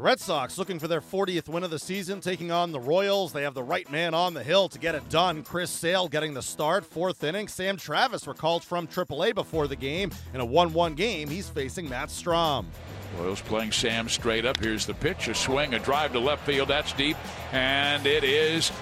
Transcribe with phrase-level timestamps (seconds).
[0.00, 3.34] The Red Sox looking for their 40th win of the season, taking on the Royals.
[3.34, 5.42] They have the right man on the hill to get it done.
[5.42, 7.48] Chris Sale getting the start, fourth inning.
[7.48, 10.10] Sam Travis recalled from AAA before the game.
[10.32, 12.64] In a 1 1 game, he's facing Matt Strahm.
[13.18, 14.58] Royals playing Sam straight up.
[14.58, 16.68] Here's the pitch, a swing, a drive to left field.
[16.68, 17.18] That's deep,
[17.52, 18.72] and it is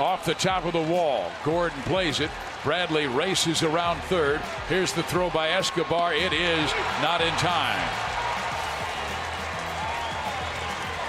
[0.00, 1.30] off the top of the wall.
[1.44, 2.30] Gordon plays it.
[2.64, 4.40] Bradley races around third.
[4.68, 6.12] Here's the throw by Escobar.
[6.12, 8.13] It is not in time.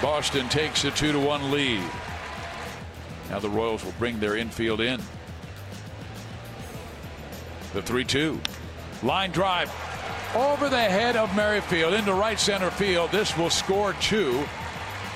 [0.02, 1.84] Boston takes a 2 to 1 lead.
[3.30, 5.02] Now the Royals will bring their infield in.
[7.74, 8.40] The 3 2.
[9.04, 9.72] Line drive
[10.36, 13.12] over the head of Merrifield into right center field.
[13.12, 14.44] This will score two.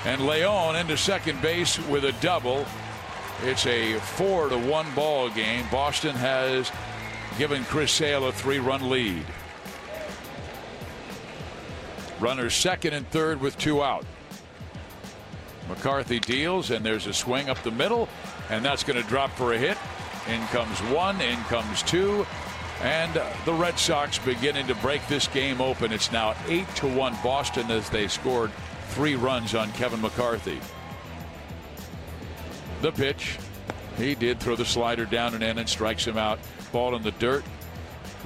[0.06, 2.64] And Leon into second base with a double.
[3.42, 5.66] It's a four to one ball game.
[5.70, 6.72] Boston has
[7.38, 9.24] given Chris Sale a three run lead.
[12.18, 14.04] Runners second and third with two out.
[15.70, 18.08] McCarthy deals, and there's a swing up the middle,
[18.50, 19.78] and that's going to drop for a hit.
[20.28, 22.26] In comes one, in comes two,
[22.82, 23.12] and
[23.44, 25.92] the Red Sox beginning to break this game open.
[25.92, 28.50] It's now 8 to 1 Boston as they scored
[28.88, 30.60] three runs on Kevin McCarthy.
[32.82, 33.38] The pitch.
[33.96, 36.38] He did throw the slider down and in and strikes him out.
[36.72, 37.44] Ball in the dirt.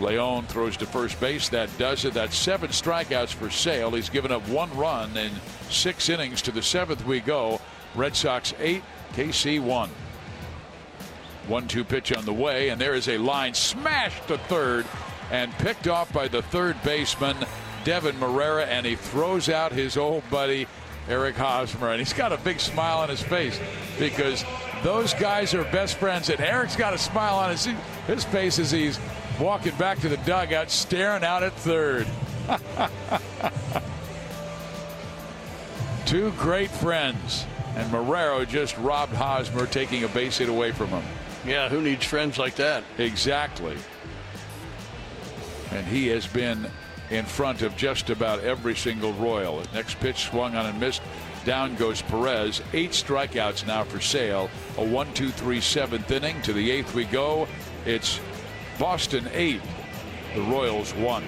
[0.01, 1.49] Leon throws to first base.
[1.49, 2.15] That does it.
[2.15, 3.93] That's seven strikeouts for Sale.
[3.93, 5.31] He's given up one run in
[5.71, 6.43] six innings.
[6.43, 7.61] To the seventh we go.
[7.95, 9.91] Red Sox eight, KC one.
[11.47, 14.87] One two pitch on the way, and there is a line smashed to third
[15.31, 17.37] and picked off by the third baseman,
[17.85, 20.67] Devin Marrero, and he throws out his old buddy,
[21.09, 21.91] Eric Hosmer.
[21.91, 23.59] And he's got a big smile on his face
[23.99, 24.45] because
[24.83, 26.31] those guys are best friends.
[26.31, 27.69] And Eric's got a smile on his,
[28.07, 28.99] his face as he's
[29.41, 32.07] walking back to the dugout, staring out at third.
[36.07, 37.47] Two great friends.
[37.77, 41.03] And Marrero just robbed Hosmer, taking a base hit away from him.
[41.45, 42.85] Yeah, who needs friends like that?
[42.99, 43.77] Exactly.
[45.73, 46.71] And he has been
[47.11, 49.63] in front of just about every single Royal.
[49.75, 51.03] next pitch swung on and missed.
[51.45, 52.63] Down goes Perez.
[52.73, 54.49] Eight strikeouts now for Sale.
[54.79, 56.41] A one, two, three, seventh inning.
[56.43, 57.47] To the eighth we go.
[57.85, 58.21] It's
[58.79, 59.61] Boston eight.
[60.35, 61.25] The Royals one.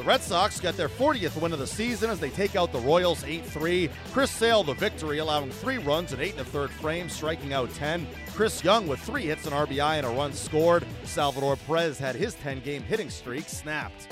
[0.00, 2.78] The Red Sox get their 40th win of the season as they take out the
[2.78, 3.90] Royals 8 3.
[4.12, 7.70] Chris Sale, the victory, allowing three runs and eight and a third frame, striking out
[7.74, 8.06] 10.
[8.34, 10.86] Chris Young with three hits, an RBI, and a run scored.
[11.04, 14.08] Salvador Perez had his 10 game hitting streak snapped.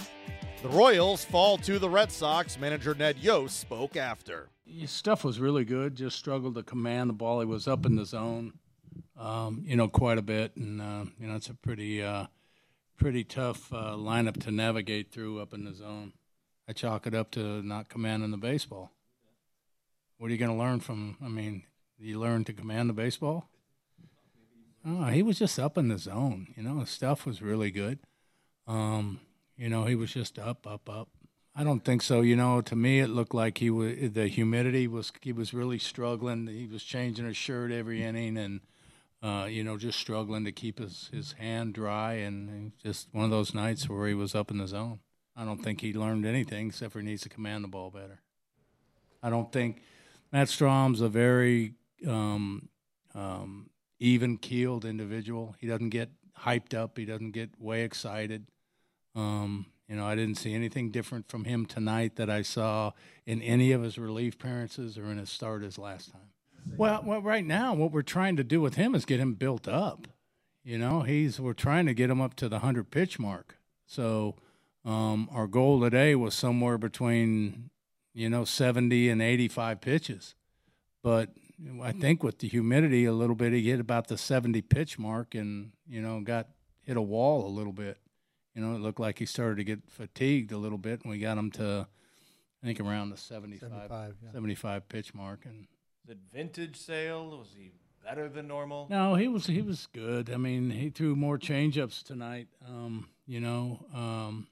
[0.63, 2.59] The Royals fall to the Red Sox.
[2.59, 4.51] Manager Ned Yost spoke after.
[4.67, 7.41] His stuff was really good, just struggled to command the ball.
[7.41, 8.53] He was up in the zone,
[9.19, 10.55] um, you know, quite a bit.
[10.57, 12.03] And, uh, you know, it's a pretty.
[12.03, 12.27] Uh,
[12.99, 16.13] pretty tough uh, lineup to navigate through up in the zone.
[16.69, 18.91] I chalk it up to not commanding the baseball.
[20.19, 21.17] What are you going to learn from?
[21.25, 21.63] I mean,
[21.99, 23.49] you learn to command the baseball.
[24.87, 26.49] Oh, he was just up in the zone.
[26.57, 28.01] You know, his stuff was really good.
[28.67, 29.21] Um,
[29.57, 31.09] you know, he was just up, up, up.
[31.55, 32.21] I don't think so.
[32.21, 35.79] You know, to me, it looked like he was the humidity was he was really
[35.79, 36.47] struggling.
[36.47, 38.61] He was changing his shirt every inning and
[39.23, 43.31] uh, you know, just struggling to keep his, his hand dry, and just one of
[43.31, 45.01] those nights where he was up in the zone.
[45.37, 48.21] I don't think he learned anything except for he needs to command the ball better.
[49.23, 49.83] I don't think
[50.33, 51.75] Matt Strahm's a very
[52.07, 52.69] um,
[53.15, 55.57] um, even keeled individual.
[55.59, 56.99] He doesn't get hyped up.
[56.99, 58.47] He doesn't get way excited.
[59.15, 62.93] Um, you know, I didn't see anything different from him tonight that I saw
[63.27, 66.31] in any of his relief appearances or in his start as last time.
[66.77, 69.67] Well, well, right now, what we're trying to do with him is get him built
[69.67, 70.07] up.
[70.63, 73.57] You know, he's we're trying to get him up to the hundred pitch mark.
[73.87, 74.37] So
[74.85, 77.71] um, our goal today was somewhere between
[78.13, 80.35] you know seventy and eighty five pitches,
[81.03, 81.31] but
[81.83, 85.35] I think with the humidity a little bit, he hit about the seventy pitch mark,
[85.35, 86.49] and you know got
[86.83, 87.99] hit a wall a little bit.
[88.55, 91.19] You know, it looked like he started to get fatigued a little bit, and we
[91.19, 91.89] got him to
[92.63, 94.33] I think around the 75, 75, yeah.
[94.33, 95.67] 75 pitch mark, and
[96.09, 97.39] the vintage Sale?
[97.39, 97.71] Was he
[98.03, 98.87] better than normal?
[98.91, 100.31] No, he was he was good.
[100.33, 102.49] I mean, he threw more changeups tonight.
[102.67, 104.49] Um, you know, um,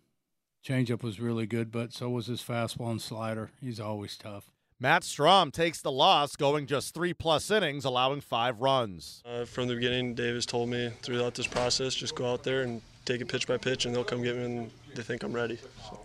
[0.65, 3.51] changeup was really good, but so was his fastball and slider.
[3.61, 4.53] He's always tough.
[4.79, 9.23] Matt Strahm takes the loss, going just three plus innings, allowing five runs.
[9.25, 12.83] Uh, from the beginning, Davis told me throughout this process, just go out there and
[13.07, 15.59] take it pitch by pitch, and they'll come get me when they think I'm ready.
[15.89, 15.99] So.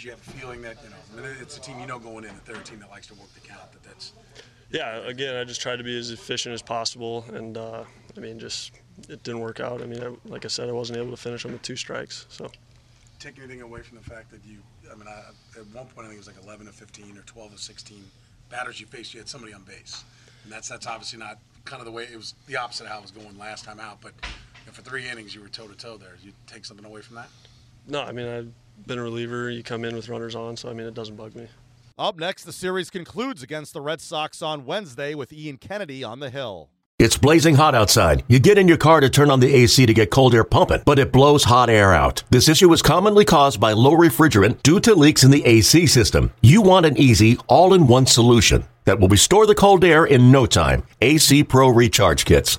[0.00, 1.98] Did you have a feeling that you know I mean, it's a team you know
[1.98, 4.12] going in that they're a team that likes to work the count that that's
[4.70, 7.84] Yeah, again, I just tried to be as efficient as possible, and uh,
[8.16, 8.72] I mean, just
[9.10, 9.82] it didn't work out.
[9.82, 12.24] I mean, I, like I said, I wasn't able to finish them with two strikes.
[12.30, 12.50] So
[13.18, 14.58] take anything away from the fact that you
[14.90, 17.22] I mean I, at one point I think it was like 11 to 15 or
[17.22, 18.04] 12 to 16
[18.48, 20.02] batters you faced you had somebody on base
[20.44, 22.98] and that's that's obviously not kind of the way it was the opposite of how
[22.98, 24.14] it was going last time out but
[24.72, 27.28] for three innings you were toe to toe there you take something away from that
[27.86, 28.52] no I mean I've
[28.86, 31.34] been a reliever you come in with runners on so I mean it doesn't bug
[31.34, 31.48] me
[31.98, 36.20] up next the series concludes against the Red Sox on Wednesday with Ian Kennedy on
[36.20, 38.24] the hill it's blazing hot outside.
[38.28, 40.82] You get in your car to turn on the AC to get cold air pumping,
[40.84, 42.22] but it blows hot air out.
[42.28, 46.30] This issue is commonly caused by low refrigerant due to leaks in the AC system.
[46.42, 50.30] You want an easy, all in one solution that will restore the cold air in
[50.30, 50.82] no time.
[51.00, 52.58] AC Pro Recharge Kits.